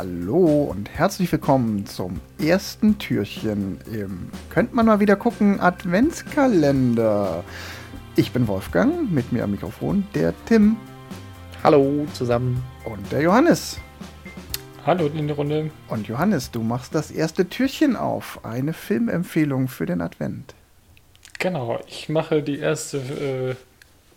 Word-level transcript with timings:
Hallo 0.00 0.62
und 0.62 0.88
herzlich 0.88 1.30
willkommen 1.30 1.84
zum 1.84 2.22
ersten 2.42 2.96
Türchen 2.96 3.78
im 3.92 4.30
Könnt 4.48 4.72
man 4.72 4.86
mal 4.86 4.98
wieder 4.98 5.14
gucken 5.14 5.60
Adventskalender. 5.60 7.44
Ich 8.16 8.32
bin 8.32 8.48
Wolfgang, 8.48 9.12
mit 9.12 9.30
mir 9.30 9.44
am 9.44 9.50
Mikrofon 9.50 10.06
der 10.14 10.32
Tim. 10.46 10.78
Hallo 11.62 12.06
zusammen. 12.14 12.64
Und 12.86 13.12
der 13.12 13.20
Johannes. 13.20 13.78
Hallo 14.86 15.06
in 15.08 15.26
der 15.26 15.36
Runde. 15.36 15.70
Und 15.88 16.08
Johannes, 16.08 16.50
du 16.50 16.62
machst 16.62 16.94
das 16.94 17.10
erste 17.10 17.50
Türchen 17.50 17.94
auf. 17.94 18.42
Eine 18.42 18.72
Filmempfehlung 18.72 19.68
für 19.68 19.84
den 19.84 20.00
Advent. 20.00 20.54
Genau, 21.38 21.78
ich 21.86 22.08
mache 22.08 22.42
die 22.42 22.58
erste, 22.58 22.96
äh, 22.96 23.54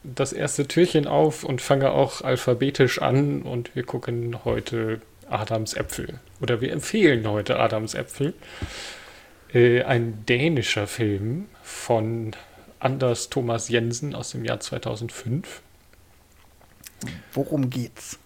das 0.06 0.32
erste 0.32 0.66
Türchen 0.66 1.08
auf 1.08 1.44
und 1.44 1.62
fange 1.62 1.92
auch 1.92 2.22
alphabetisch 2.22 3.02
an 3.02 3.42
und 3.42 3.76
wir 3.76 3.84
gucken 3.84 4.46
heute 4.46 5.02
Adams 5.34 5.74
Äpfel. 5.74 6.20
Oder 6.42 6.62
wir 6.62 6.72
empfehlen 6.72 7.28
heute 7.28 7.60
Adams 7.60 7.94
Äpfel. 7.94 8.34
Äh, 9.54 9.84
ein 9.84 10.26
dänischer 10.26 10.88
Film 10.88 11.48
von 11.62 12.36
Anders 12.80 13.30
Thomas 13.30 13.70
Jensen 13.70 14.16
aus 14.16 14.32
dem 14.32 14.44
Jahr 14.46 14.60
2005. 14.60 15.62
Worum 17.34 17.70
geht's? 17.70 18.20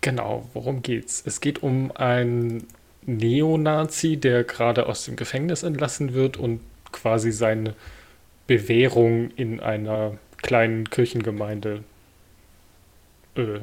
Genau, 0.00 0.48
worum 0.54 0.82
geht's? 0.82 1.22
Es 1.26 1.40
geht 1.40 1.62
um 1.62 1.92
einen 1.94 2.66
Neonazi, 3.04 4.16
der 4.16 4.44
gerade 4.44 4.86
aus 4.86 5.04
dem 5.04 5.16
Gefängnis 5.16 5.62
entlassen 5.62 6.14
wird 6.14 6.36
und 6.36 6.60
quasi 6.92 7.32
seine 7.32 7.74
Bewährung 8.46 9.30
in 9.36 9.60
einer 9.60 10.18
kleinen 10.38 10.88
Kirchengemeinde 10.88 11.84
äh, 13.36 13.60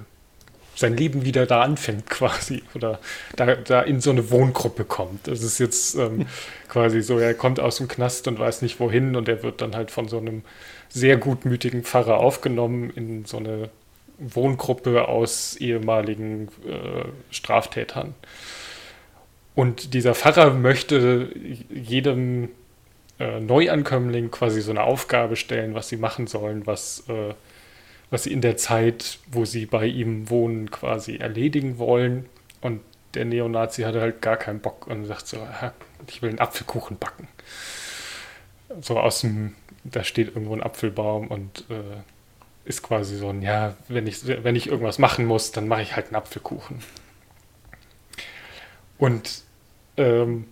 sein 0.78 0.95
Leben 0.95 1.25
wieder 1.25 1.45
da 1.45 1.61
anfängt 1.61 2.09
quasi 2.09 2.64
oder 2.75 3.00
da, 3.36 3.56
da 3.56 3.81
in 3.81 4.00
so 4.00 4.11
eine 4.11 4.30
Wohngruppe 4.30 4.86
kommt. 4.86 5.28
Das 5.28 5.42
ist 5.42 5.59
jetzt 5.59 5.95
ähm, 5.95 6.28
quasi 6.69 7.02
so, 7.02 7.17
er 7.17 7.34
kommt 7.34 7.59
aus 7.59 7.78
dem 7.78 7.88
Knast 7.88 8.28
und 8.28 8.39
weiß 8.39 8.61
nicht 8.61 8.80
wohin 8.80 9.16
und 9.16 9.28
er 9.28 9.44
wird 9.44 9.61
dann 9.61 9.75
halt 9.75 9.92
von 9.92 10.08
so 10.08 10.19
einem 10.19 10.44
sehr 10.89 11.17
gutmütigen 11.17 11.84
Pfarrer 11.84 12.17
aufgenommen 12.17 12.92
in 12.92 13.25
so 13.25 13.38
eine 13.38 13.69
Wohngruppe 14.19 15.08
aus 15.08 15.56
ehemaligen 15.58 16.47
äh, 16.67 17.06
Straftätern. 17.31 18.16
Und 19.56 19.95
dieser 19.95 20.14
Pfarrer 20.14 20.52
möchte 20.52 21.30
jedem 21.69 22.50
äh, 23.19 23.39
Neuankömmling 23.39 24.30
quasi 24.30 24.62
so 24.62 24.72
eine 24.72 24.84
Aufgabe 24.84 25.36
stellen, 25.36 25.73
was 25.73 25.89
sie 25.89 25.97
machen 25.97 26.28
sollen, 26.28 26.67
was 26.67 27.03
äh, 27.09 27.34
was 28.09 28.23
sie 28.23 28.33
in 28.33 28.41
der 28.41 28.58
Zeit, 28.58 29.19
wo 29.27 29.45
sie 29.45 29.66
bei 29.66 29.86
ihm 29.86 30.30
wohnen, 30.30 30.72
quasi 30.72 31.17
erledigen 31.17 31.77
wollen. 31.77 32.27
Und 32.61 32.81
der 33.13 33.25
Neonazi 33.25 33.83
hatte 33.83 34.02
halt 34.02 34.22
gar 34.22 34.38
keinen 34.38 34.59
Bock 34.59 34.88
und 34.88 35.05
sagt 35.05 35.27
so, 35.27 35.38
ich 36.08 36.22
will 36.22 36.30
einen 36.30 36.39
Apfelkuchen 36.39 36.97
backen. 36.97 37.28
So 38.81 39.00
aus 39.00 39.22
dem, 39.22 39.55
da 39.83 40.03
steht 40.03 40.30
irgendwo 40.30 40.53
ein 40.53 40.63
Apfelbaum 40.63 41.28
und 41.28 41.66
äh, 41.69 42.02
ist 42.66 42.83
quasi 42.83 43.17
so 43.17 43.30
ein, 43.30 43.41
ja, 43.41 43.75
wenn 43.88 44.08
ich, 44.08 44.28
wenn 44.28 44.55
ich 44.55 44.67
irgendwas 44.67 45.00
machen 45.00 45.25
muss, 45.25 45.52
dann 45.52 45.67
mache 45.67 45.81
ich 45.81 45.95
halt 45.95 46.08
einen 46.08 46.16
Apfelkuchen. 46.16 46.80
Und 48.97 49.44
ähm, 49.95 50.47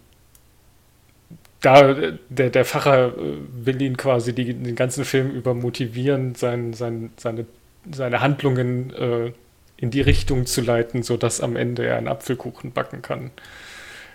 da 1.66 1.94
der, 2.30 2.50
der 2.50 2.66
Pfarrer 2.66 3.18
äh, 3.18 3.38
will 3.52 3.82
ihn 3.82 3.98
quasi 3.98 4.34
die, 4.34 4.54
den 4.54 4.76
ganzen 4.76 5.04
Film 5.06 5.32
über 5.32 5.54
motivieren, 5.54 6.36
sein, 6.36 6.74
sein, 6.74 7.12
seine, 7.18 7.46
seine 7.92 8.22
Handlungen 8.22 8.94
äh, 8.94 9.32
in 9.78 9.92
die 9.92 10.02
Richtung 10.02 10.46
zu 10.46 10.62
leiten, 10.62 11.04
sodass 11.04 11.42
am 11.42 11.56
Ende 11.56 11.86
er 11.86 11.98
einen 11.98 12.08
Apfelkuchen 12.08 12.72
backen 12.72 13.02
kann. 13.02 13.32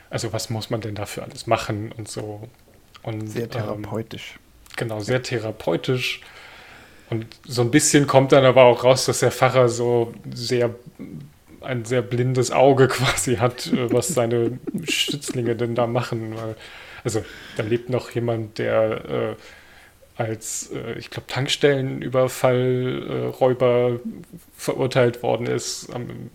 Also 0.08 0.32
was 0.32 0.50
muss 0.50 0.70
man 0.70 0.80
denn 0.80 0.94
dafür 0.94 1.24
alles 1.24 1.46
machen 1.46 1.92
und 1.96 2.08
so. 2.08 2.48
Und, 3.02 3.28
sehr 3.28 3.44
ähm, 3.44 3.50
therapeutisch. 3.50 4.34
Ähm, 4.34 4.76
genau, 4.76 5.00
sehr 5.00 5.22
therapeutisch. 5.22 6.20
Und 7.10 7.26
so 7.44 7.62
ein 7.62 7.72
bisschen 7.72 8.06
kommt 8.06 8.30
dann 8.32 8.44
aber 8.44 8.64
auch 8.64 8.84
raus, 8.84 9.06
dass 9.06 9.20
der 9.20 9.32
Pfarrer 9.32 9.68
so 9.68 10.14
sehr 10.32 10.74
ein 11.60 11.84
sehr 11.84 12.00
blindes 12.02 12.52
Auge 12.52 12.88
quasi 12.88 13.36
hat, 13.36 13.66
äh, 13.66 13.92
was 13.92 14.08
seine 14.08 14.58
Schützlinge 14.88 15.56
denn 15.56 15.74
da 15.74 15.86
machen. 15.86 16.36
Weil 16.36 16.56
also 17.04 17.24
da 17.56 17.62
lebt 17.62 17.90
noch 17.90 18.10
jemand, 18.10 18.58
der 18.58 19.04
äh, 19.08 19.34
als, 20.20 20.70
äh, 20.72 20.94
ich 20.98 21.10
glaube, 21.10 21.26
Tankstellenüberfallräuber 21.28 23.92
äh, 23.92 23.98
verurteilt 24.54 25.22
worden 25.22 25.46
ist. 25.46 25.88
Am, 25.94 26.28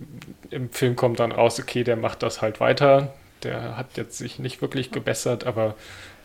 Im 0.50 0.72
Film 0.72 0.96
kommt 0.96 1.20
dann 1.20 1.32
raus, 1.32 1.60
okay, 1.60 1.84
der 1.84 1.96
macht 1.96 2.24
das 2.24 2.42
halt 2.42 2.60
weiter. 2.60 3.14
Der 3.44 3.78
hat 3.78 3.96
jetzt 3.96 4.18
sich 4.18 4.40
nicht 4.40 4.60
wirklich 4.62 4.90
gebessert, 4.90 5.46
aber 5.46 5.76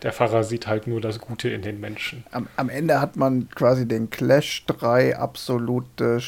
der 0.01 0.11
Pfarrer 0.11 0.43
sieht 0.43 0.65
halt 0.65 0.87
nur 0.87 1.01
das 1.01 1.19
Gute 1.19 1.49
in 1.49 1.61
den 1.61 1.79
Menschen. 1.79 2.23
Am, 2.31 2.47
am 2.55 2.69
Ende 2.69 2.99
hat 2.99 3.15
man 3.15 3.47
quasi 3.49 3.87
den 3.87 4.09
Clash, 4.09 4.65
drei 4.65 5.15
absolute 5.15 6.19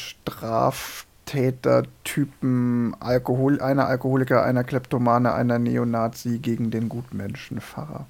Straftäter-Typen, 1.24 2.96
Alkohol, 3.00 3.60
einer 3.60 3.86
Alkoholiker, 3.86 4.44
einer 4.44 4.64
Kleptomane, 4.64 5.34
einer 5.34 5.58
Neonazi 5.58 6.38
gegen 6.38 6.70
den 6.70 6.88
Gutmenschenpfarrer. 6.88 8.06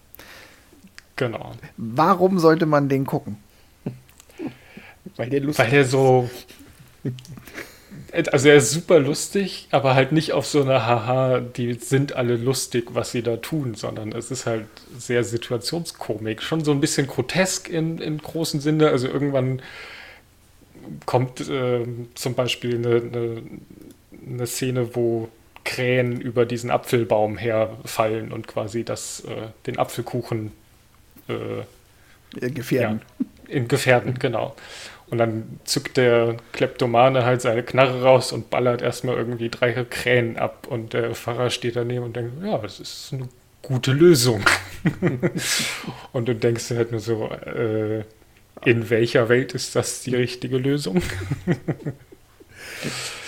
Genau. 1.16 1.52
Warum 1.76 2.38
sollte 2.38 2.66
man 2.66 2.88
den 2.88 3.06
gucken? 3.06 3.36
Weil 5.16 5.30
der 5.30 5.41
lustig 5.41 5.64
Weil 5.64 5.70
der 5.70 5.84
so. 5.84 6.28
Also 8.32 8.48
er 8.48 8.56
ist 8.56 8.70
super 8.70 9.00
lustig, 9.00 9.66
aber 9.72 9.96
halt 9.96 10.12
nicht 10.12 10.34
auf 10.34 10.46
so 10.46 10.62
eine 10.62 10.86
Haha, 10.86 11.41
die 11.41 11.75
sind 11.75 12.14
alle 12.14 12.36
lustig, 12.36 12.91
was 12.92 13.10
sie 13.10 13.22
da 13.22 13.38
tun, 13.38 13.75
sondern 13.75 14.12
es 14.12 14.31
ist 14.31 14.46
halt 14.46 14.66
sehr 14.96 15.25
Situationskomik. 15.25 16.41
Schon 16.41 16.62
so 16.62 16.70
ein 16.70 16.81
bisschen 16.81 17.08
grotesk 17.08 17.69
in, 17.69 17.98
im 17.98 18.19
großen 18.19 18.60
Sinne. 18.60 18.91
Also 18.91 19.08
irgendwann 19.08 19.60
kommt 21.06 21.41
äh, 21.49 21.84
zum 22.15 22.34
Beispiel 22.34 22.77
eine, 22.77 22.97
eine, 22.97 23.43
eine, 24.27 24.47
Szene, 24.47 24.95
wo 24.95 25.28
Krähen 25.65 26.21
über 26.21 26.47
diesen 26.47 26.71
Apfelbaum 26.71 27.37
herfallen 27.37 28.33
und 28.33 28.47
quasi 28.47 28.84
das, 28.84 29.21
äh, 29.21 29.49
den 29.67 29.78
Apfelkuchen 29.78 30.53
äh, 31.28 32.50
gefährden. 32.50 33.00
Ja, 33.19 33.27
in 33.49 33.69
Gefährden, 33.69 34.19
genau. 34.19 34.55
Und 35.11 35.19
dann 35.19 35.61
zückt 35.65 35.97
der 35.97 36.37
Kleptomane 36.53 37.25
halt 37.25 37.43
seine 37.43 37.62
Knarre 37.62 38.03
raus 38.03 38.33
und 38.33 38.50
ballert 38.50 38.83
erstmal 38.83 39.17
irgendwie 39.17 39.50
drei 39.50 39.73
Krähen 39.84 40.39
ab. 40.39 40.67
Und 40.69 40.93
der 40.93 41.15
Pfarrer 41.15 41.50
steht 41.50 41.77
daneben 41.77 42.05
und 42.05 42.17
denkt, 42.17 42.43
ja, 42.43 42.59
das 42.59 42.81
ist 42.81 43.12
eine 43.12 43.28
gute 43.62 43.93
Lösung. 43.93 44.43
und 46.12 46.28
du 46.28 46.34
denkst 46.34 46.71
halt 46.71 46.91
nur 46.91 47.00
so, 47.00 47.28
äh, 47.28 48.05
in 48.65 48.91
welcher 48.91 49.28
Welt 49.28 49.54
ist 49.54 49.75
das 49.76 50.03
die 50.03 50.15
richtige 50.15 50.59
Lösung? 50.59 51.03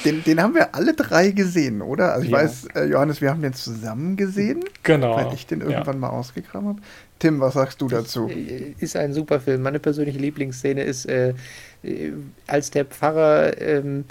Den, 0.04 0.22
den, 0.22 0.41
haben 0.41 0.54
wir 0.54 0.75
alle 0.75 0.94
drei 0.94 1.31
gesehen, 1.31 1.82
oder? 1.82 2.12
Also 2.12 2.26
ich 2.26 2.31
ja. 2.31 2.38
weiß, 2.38 2.69
äh, 2.75 2.84
Johannes, 2.84 3.20
wir 3.20 3.31
haben 3.31 3.42
den 3.42 3.54
zusammen 3.54 4.16
gesehen. 4.16 4.65
Genau. 4.82 5.16
Weil 5.16 5.34
ich 5.34 5.47
den 5.47 5.60
irgendwann 5.60 5.97
ja. 5.97 6.00
mal 6.00 6.10
ausgegraben 6.10 6.69
habe. 6.69 6.81
Tim, 7.19 7.41
was 7.41 7.54
sagst 7.54 7.81
du 7.81 7.88
dazu? 7.88 8.28
Äh, 8.28 8.75
ist 8.78 8.97
ein 8.97 9.12
super 9.12 9.41
Film. 9.41 9.62
Meine 9.62 9.78
persönliche 9.78 10.19
Lieblingsszene 10.19 10.82
ist, 10.82 11.06
äh, 11.06 11.34
äh, 11.82 12.12
als 12.47 12.70
der 12.70 12.84
Pfarrer, 12.84 13.60
ähm, 13.60 14.04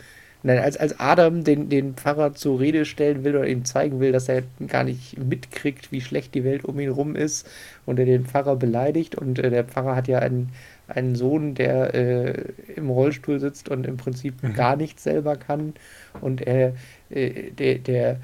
nein, 0.43 0.59
als, 0.59 0.75
als 0.75 0.99
Adam 0.99 1.43
den, 1.43 1.69
den 1.69 1.93
Pfarrer 1.93 2.33
zur 2.33 2.59
Rede 2.59 2.85
stellen 2.85 3.23
will 3.23 3.35
oder 3.35 3.47
ihm 3.47 3.63
zeigen 3.63 3.99
will, 3.99 4.11
dass 4.11 4.27
er 4.27 4.43
gar 4.67 4.83
nicht 4.83 5.17
mitkriegt, 5.17 5.91
wie 5.91 6.01
schlecht 6.01 6.33
die 6.33 6.43
Welt 6.43 6.65
um 6.65 6.79
ihn 6.79 6.89
rum 6.89 7.15
ist 7.15 7.47
und 7.85 7.99
er 7.99 8.05
den 8.05 8.25
Pfarrer 8.25 8.55
beleidigt. 8.55 9.15
Und 9.15 9.39
äh, 9.39 9.49
der 9.49 9.63
Pfarrer 9.63 9.95
hat 9.95 10.07
ja 10.07 10.19
einen, 10.19 10.49
einen 10.87 11.15
Sohn, 11.15 11.55
der 11.55 11.93
äh, 11.93 12.53
im 12.75 12.89
Rollstuhl 12.89 13.39
sitzt 13.39 13.69
und 13.69 13.85
im 13.85 13.97
Prinzip 13.97 14.41
mhm. 14.43 14.53
gar 14.53 14.75
nichts 14.75 15.03
selber 15.03 15.35
kann. 15.35 15.73
Und 16.21 16.41
er, 16.41 16.73
äh, 17.09 17.51
der, 17.51 17.79
der 17.79 18.19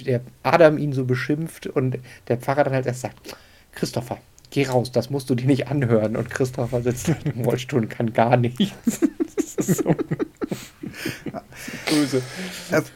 der 0.00 0.20
Adam 0.42 0.78
ihn 0.78 0.92
so 0.92 1.04
beschimpft 1.04 1.66
und 1.66 1.98
der 2.28 2.36
Pfarrer 2.38 2.64
dann 2.64 2.74
halt 2.74 2.86
erst 2.86 3.02
sagt, 3.02 3.36
Christopher, 3.72 4.18
geh 4.50 4.66
raus, 4.66 4.92
das 4.92 5.10
musst 5.10 5.30
du 5.30 5.34
dir 5.34 5.46
nicht 5.46 5.68
anhören. 5.68 6.16
Und 6.16 6.30
Christopher 6.30 6.82
sitzt 6.82 7.10
im 7.24 7.42
Rollstuhl 7.42 7.82
und 7.82 7.88
kann 7.88 8.12
gar 8.12 8.36
nichts. 8.36 9.00
Das 9.34 9.68
ist 9.68 9.78
so 9.78 9.94
böse. 11.88 12.22
Also, 12.70 12.90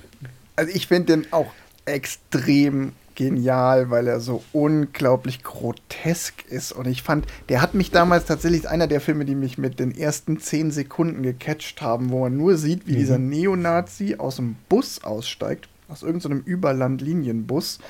also 0.54 0.72
ich 0.74 0.86
finde 0.86 1.16
den 1.16 1.32
auch 1.32 1.50
extrem 1.86 2.92
genial, 3.16 3.90
weil 3.90 4.06
er 4.06 4.20
so 4.20 4.44
unglaublich 4.52 5.42
grotesk 5.42 6.44
ist. 6.48 6.70
Und 6.70 6.86
ich 6.86 7.02
fand, 7.02 7.26
der 7.48 7.60
hat 7.60 7.74
mich 7.74 7.90
damals 7.90 8.26
tatsächlich 8.26 8.68
einer 8.68 8.86
der 8.86 9.00
Filme, 9.00 9.24
die 9.24 9.34
mich 9.34 9.58
mit 9.58 9.80
den 9.80 9.96
ersten 9.96 10.38
zehn 10.38 10.70
Sekunden 10.70 11.22
gecatcht 11.22 11.82
haben, 11.82 12.10
wo 12.10 12.20
man 12.20 12.36
nur 12.36 12.56
sieht, 12.56 12.86
wie 12.86 12.92
mhm. 12.92 12.98
dieser 12.98 13.18
Neonazi 13.18 14.16
aus 14.18 14.36
dem 14.36 14.56
Bus 14.68 15.02
aussteigt, 15.02 15.68
aus 15.88 16.02
irgendeinem 16.02 16.44
so 16.44 16.50
Überlandlinienbus 16.50 17.80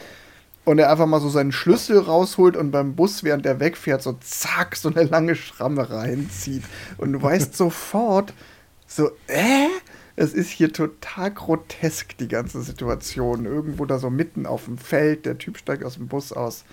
und 0.67 0.81
er 0.81 0.90
einfach 0.90 1.06
mal 1.06 1.20
so 1.20 1.29
seinen 1.29 1.52
Schlüssel 1.52 1.99
rausholt 1.99 2.56
und 2.56 2.72
beim 2.72 2.96
Bus, 2.96 3.22
während 3.22 3.46
er 3.46 3.61
wegfährt, 3.61 4.02
so 4.02 4.17
zack, 4.20 4.75
so 4.75 4.88
eine 4.88 5.05
lange 5.05 5.37
Schramme 5.37 5.90
reinzieht. 5.90 6.64
Und 6.99 7.12
du 7.12 7.22
weißt 7.22 7.56
sofort, 7.56 8.34
so, 8.87 9.11
äh? 9.29 9.69
Es 10.16 10.32
ist 10.32 10.50
hier 10.50 10.72
total 10.72 11.30
grotesk, 11.30 12.16
die 12.16 12.28
ganze 12.28 12.62
Situation. 12.62 13.44
Irgendwo 13.44 13.84
da 13.84 13.98
so 13.98 14.08
mitten 14.08 14.46
auf 14.46 14.64
dem 14.64 14.78
Feld, 14.78 15.26
der 15.26 15.36
Typ 15.36 15.58
steigt 15.58 15.84
aus 15.84 15.94
dem 15.94 16.08
Bus 16.08 16.32
aus. 16.32 16.64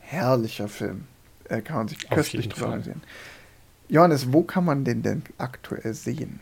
Herrlicher 0.00 0.68
Film. 0.68 1.04
Äh, 1.48 1.62
kann 1.62 1.78
man 1.78 1.88
sich 1.88 2.08
köstlich 2.08 2.48
drüber 2.48 2.68
Fall. 2.68 2.82
sehen. 2.82 3.02
Johannes, 3.88 4.32
wo 4.32 4.42
kann 4.42 4.64
man 4.64 4.84
den 4.84 5.02
denn 5.02 5.22
aktuell 5.38 5.94
sehen? 5.94 6.40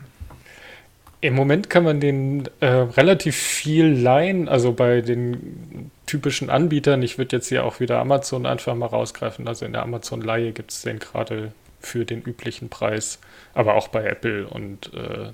Im 1.21 1.35
Moment 1.35 1.69
kann 1.69 1.83
man 1.83 1.99
den 1.99 2.49
äh, 2.59 2.67
relativ 2.67 3.35
viel 3.35 3.87
leihen, 3.87 4.47
also 4.47 4.73
bei 4.73 5.01
den 5.01 5.89
typischen 6.05 6.49
Anbietern. 6.49 7.01
Ich 7.01 7.17
würde 7.17 7.37
jetzt 7.37 7.47
hier 7.47 7.63
auch 7.63 7.79
wieder 7.79 7.99
Amazon 7.99 8.45
einfach 8.45 8.75
mal 8.75 8.87
rausgreifen. 8.87 9.47
Also 9.47 9.65
in 9.65 9.73
der 9.73 9.83
Amazon-Leihe 9.83 10.51
gibt 10.51 10.71
es 10.71 10.81
den 10.81 10.99
gerade 10.99 11.51
für 11.79 12.05
den 12.05 12.21
üblichen 12.21 12.69
Preis, 12.69 13.19
aber 13.53 13.75
auch 13.75 13.87
bei 13.87 14.05
Apple 14.05 14.47
und 14.47 14.93
äh, 14.93 15.29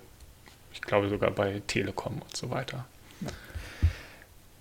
ich 0.81 0.87
glaube 0.87 1.09
sogar 1.09 1.31
bei 1.31 1.61
Telekom 1.67 2.21
und 2.21 2.35
so 2.35 2.49
weiter. 2.49 2.85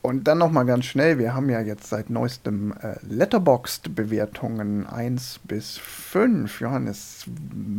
Und 0.02 0.24
dann 0.24 0.38
noch 0.38 0.50
mal 0.50 0.64
ganz 0.64 0.86
schnell, 0.86 1.18
wir 1.18 1.34
haben 1.34 1.50
ja 1.50 1.60
jetzt 1.60 1.88
seit 1.88 2.08
neuestem 2.08 2.72
äh, 2.80 2.96
Letterboxd-Bewertungen 3.06 4.86
1 4.86 5.40
bis 5.44 5.76
5. 5.76 6.60
Johannes, 6.60 7.26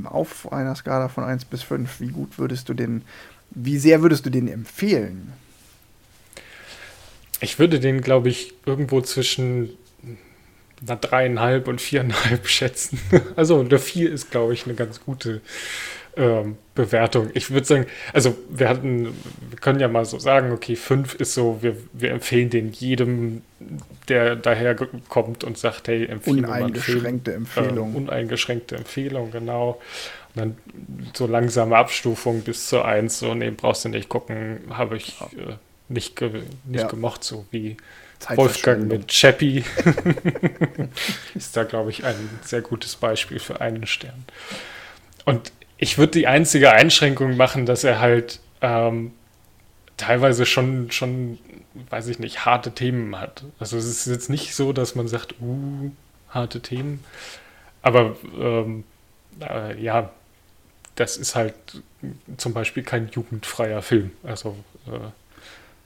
auf 0.03 0.51
einer 0.51 0.75
Skala 0.75 1.07
von 1.09 1.23
1 1.23 1.45
bis 1.45 1.63
5, 1.63 1.99
wie 1.99 2.09
gut 2.09 2.38
würdest 2.38 2.69
du 2.69 2.75
den, 2.75 3.01
wie 3.49 3.79
sehr 3.79 4.03
würdest 4.03 4.25
du 4.27 4.29
den 4.29 4.47
empfehlen? 4.47 5.33
Ich 7.39 7.57
würde 7.57 7.79
den, 7.79 8.01
glaube 8.01 8.29
ich, 8.29 8.53
irgendwo 8.67 9.01
zwischen 9.01 9.69
einer 10.85 10.97
dreieinhalb 10.97 11.67
und 11.67 11.81
viereinhalb 11.81 12.47
schätzen. 12.49 12.99
Also 13.35 13.59
eine 13.59 13.79
vier 13.79 14.11
ist, 14.11 14.29
glaube 14.29 14.53
ich, 14.53 14.65
eine 14.65 14.75
ganz 14.75 15.01
gute 15.03 15.41
ähm, 16.17 16.57
Bewertung. 16.75 17.29
Ich 17.33 17.51
würde 17.51 17.65
sagen, 17.65 17.85
also 18.13 18.37
wir 18.49 18.69
hatten, 18.69 19.05
wir 19.49 19.59
können 19.59 19.79
ja 19.79 19.87
mal 19.87 20.05
so 20.05 20.19
sagen, 20.19 20.51
okay, 20.51 20.75
fünf 20.75 21.15
ist 21.15 21.33
so, 21.33 21.59
wir, 21.61 21.75
wir 21.93 22.11
empfehlen 22.11 22.49
den 22.49 22.71
jedem, 22.71 23.41
der 24.07 24.35
daher 24.35 24.75
kommt 25.09 25.43
und 25.43 25.57
sagt, 25.57 25.87
hey, 25.87 26.05
empfehle 26.05 26.41
mir 26.41 26.47
mal 26.47 26.63
einen 26.63 26.75
Film. 26.75 26.99
Uneingeschränkte 26.99 27.33
Empfehlung. 27.33 27.93
Äh, 27.93 27.97
uneingeschränkte 27.97 28.75
Empfehlung, 28.75 29.31
genau. 29.31 29.81
Und 30.35 30.39
dann 30.39 30.57
so 31.13 31.27
langsame 31.27 31.75
Abstufung 31.77 32.41
bis 32.41 32.67
zur 32.67 32.85
Eins, 32.85 33.19
so, 33.19 33.33
nee, 33.33 33.51
brauchst 33.51 33.85
du 33.85 33.89
nicht 33.89 34.09
gucken, 34.09 34.59
habe 34.69 34.97
ich 34.97 35.19
äh, 35.21 35.55
nicht, 35.89 36.15
ge 36.15 36.43
nicht 36.65 36.81
Ja. 36.81 36.87
gemocht, 36.87 37.23
so 37.23 37.45
wie 37.51 37.77
Wolfgang 38.35 38.87
mit 38.87 39.07
Chappie. 39.07 39.63
ist 41.35 41.57
da, 41.57 41.63
glaube 41.63 41.89
ich, 41.89 42.05
ein 42.05 42.15
sehr 42.43 42.61
gutes 42.61 42.95
Beispiel 42.95 43.39
für 43.39 43.61
einen 43.61 43.87
Stern. 43.87 44.25
Und 45.25 45.51
ich 45.81 45.97
würde 45.97 46.11
die 46.11 46.27
einzige 46.27 46.71
Einschränkung 46.71 47.35
machen, 47.35 47.65
dass 47.65 47.83
er 47.83 47.99
halt 47.99 48.39
ähm, 48.61 49.13
teilweise 49.97 50.45
schon, 50.45 50.91
schon, 50.91 51.39
weiß 51.89 52.07
ich 52.07 52.19
nicht, 52.19 52.45
harte 52.45 52.71
Themen 52.71 53.19
hat. 53.19 53.43
Also 53.59 53.77
es 53.77 53.85
ist 53.85 54.05
jetzt 54.05 54.29
nicht 54.29 54.53
so, 54.53 54.73
dass 54.73 54.93
man 54.93 55.07
sagt, 55.07 55.33
uh, 55.41 55.89
harte 56.29 56.61
Themen. 56.61 57.03
Aber 57.81 58.15
ähm, 58.39 58.83
äh, 59.41 59.81
ja, 59.81 60.11
das 60.95 61.17
ist 61.17 61.33
halt 61.35 61.55
zum 62.37 62.53
Beispiel 62.53 62.83
kein 62.83 63.09
jugendfreier 63.09 63.81
Film. 63.81 64.11
Also 64.21 64.55
äh, 64.85 65.09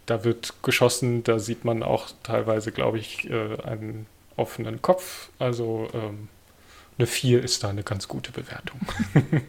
da 0.07 0.25
wird 0.25 0.55
geschossen, 0.61 1.23
da 1.23 1.39
sieht 1.39 1.63
man 1.63 1.83
auch 1.83 2.09
teilweise, 2.21 2.73
glaube 2.73 2.99
ich, 2.99 3.29
äh, 3.29 3.61
einen 3.63 4.07
offenen 4.35 4.81
Kopf. 4.81 5.29
Also 5.39 5.87
ähm, 5.93 6.27
eine 6.97 7.07
4 7.07 7.43
ist 7.43 7.63
da 7.63 7.69
eine 7.69 7.83
ganz 7.83 8.07
gute 8.07 8.31
Bewertung. 8.31 8.79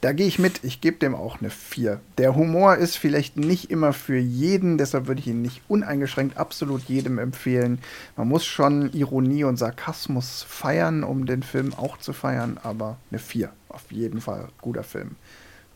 Da 0.00 0.12
gehe 0.12 0.26
ich 0.26 0.38
mit, 0.38 0.62
ich 0.62 0.80
gebe 0.80 0.98
dem 0.98 1.14
auch 1.14 1.40
eine 1.40 1.50
4. 1.50 2.00
Der 2.18 2.34
Humor 2.34 2.76
ist 2.76 2.96
vielleicht 2.96 3.36
nicht 3.36 3.70
immer 3.70 3.92
für 3.92 4.18
jeden, 4.18 4.78
deshalb 4.78 5.06
würde 5.06 5.20
ich 5.20 5.26
ihn 5.26 5.42
nicht 5.42 5.62
uneingeschränkt 5.68 6.36
absolut 6.36 6.82
jedem 6.84 7.18
empfehlen. 7.18 7.78
Man 8.16 8.28
muss 8.28 8.44
schon 8.44 8.92
Ironie 8.92 9.44
und 9.44 9.56
Sarkasmus 9.56 10.44
feiern, 10.48 11.04
um 11.04 11.26
den 11.26 11.42
Film 11.42 11.74
auch 11.74 11.98
zu 11.98 12.12
feiern, 12.12 12.58
aber 12.62 12.98
eine 13.10 13.18
4. 13.18 13.50
Auf 13.68 13.90
jeden 13.90 14.20
Fall 14.20 14.48
guter 14.60 14.84
Film. 14.84 15.16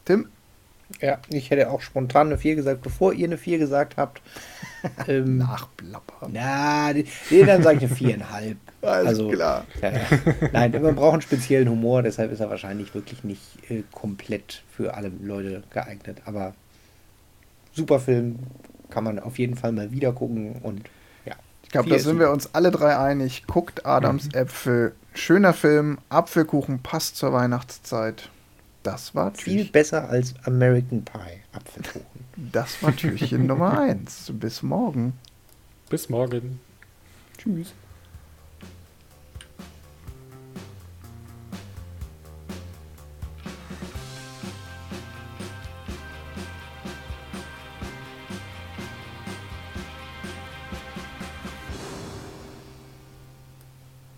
Tim? 0.05 0.29
Ja, 1.01 1.19
ich 1.29 1.51
hätte 1.51 1.71
auch 1.71 1.81
spontan 1.81 2.29
eine 2.29 2.39
4 2.39 2.57
gesagt, 2.57 2.83
bevor 2.83 3.13
ihr 3.13 3.27
eine 3.27 3.39
4 3.39 3.59
gesagt 3.59 3.97
habt. 3.97 4.23
ähm, 5.09 5.39
Nachplapper. 5.39 6.29
na, 6.33 6.93
nee, 6.93 7.05
dann 7.45 7.63
sage 7.63 7.85
ich 7.85 8.03
eine 8.03 8.23
4,5. 8.23 8.57
Alles 8.83 9.09
also, 9.09 9.29
klar. 9.29 9.67
Ja, 9.83 9.91
ja. 9.91 10.01
Nein, 10.53 10.83
man 10.83 10.95
braucht 10.95 11.15
einen 11.15 11.23
speziellen 11.23 11.69
Humor, 11.69 12.03
deshalb 12.03 12.33
ist 12.33 12.41
er 12.41 12.49
wahrscheinlich 12.49 12.95
wirklich 12.95 13.25
nicht 13.25 13.43
äh, 13.71 13.83
komplett 13.93 14.63
für 14.71 14.95
alle 14.95 15.11
Leute 15.21 15.63
geeignet. 15.71 16.23
Aber 16.27 16.55
super 17.73 17.99
Film, 17.99 18.39
kann 18.91 19.05
man 19.05 19.19
auf 19.19 19.39
jeden 19.39 19.57
Fall 19.57 19.73
mal 19.73 19.91
wieder 19.91 20.13
gucken 20.13 20.57
und 20.63 20.89
ja. 21.25 21.35
Ich 21.65 21.71
glaube, 21.71 21.91
da 21.91 21.99
sind 21.99 22.15
super. 22.15 22.27
wir 22.27 22.31
uns 22.31 22.55
alle 22.55 22.71
drei 22.71 22.97
einig. 22.97 23.47
Guckt 23.47 23.85
Adams 23.85 24.29
Äpfel. 24.33 24.95
Schöner 25.13 25.53
Film. 25.53 25.99
Apfelkuchen 26.09 26.83
passt 26.83 27.17
zur 27.17 27.33
Weihnachtszeit. 27.33 28.31
Das 28.91 29.15
war 29.15 29.35
viel 29.35 29.57
Türchen, 29.57 29.73
besser 29.73 30.09
als 30.09 30.35
American 30.45 31.05
Pie 31.05 31.43
Apfelkuchen. 31.53 32.25
das 32.37 32.83
war 32.83 32.97
Türchen 32.97 33.47
Nummer 33.47 33.79
1. 33.81 34.33
Bis 34.35 34.63
morgen. 34.63 35.13
Bis 35.91 36.09
morgen. 36.09 36.59
Tschüss. 37.37 37.75